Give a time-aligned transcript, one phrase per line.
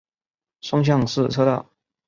[0.61, 1.63] 双向四车道。